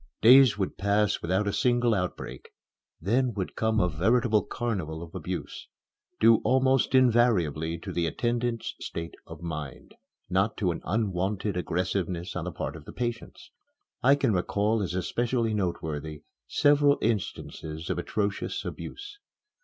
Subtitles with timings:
[0.23, 2.49] Days would pass without a single outbreak.
[2.99, 5.67] Then would come a veritable carnival of abuse
[6.19, 9.93] due almost invariably to the attendants' state of mind,
[10.27, 13.51] not to an unwonted aggressiveness on the part of the patients.
[14.01, 19.19] I can recall as especially noteworthy several instances of atrocious abuse.